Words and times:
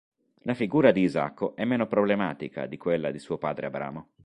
La 0.45 0.55
figura 0.55 0.91
di 0.91 1.01
Isacco 1.01 1.55
è 1.55 1.63
meno 1.63 1.85
problematica 1.85 2.65
di 2.65 2.75
quella 2.75 3.11
di 3.11 3.19
suo 3.19 3.37
padre 3.37 3.67
Abramo. 3.67 4.13